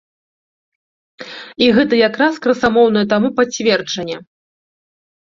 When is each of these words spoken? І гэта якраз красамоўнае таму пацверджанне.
І 1.65 1.67
гэта 1.75 1.99
якраз 2.09 2.33
красамоўнае 2.45 3.05
таму 3.13 3.29
пацверджанне. 3.41 4.17